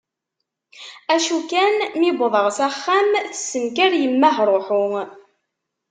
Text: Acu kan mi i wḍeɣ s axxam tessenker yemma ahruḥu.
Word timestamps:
Acu 1.15 1.37
kan 1.51 1.73
mi 1.99 2.05
i 2.09 2.11
wḍeɣ 2.19 2.45
s 2.57 2.59
axxam 2.67 3.09
tessenker 3.31 3.91
yemma 4.01 4.27
ahruḥu. 4.29 4.85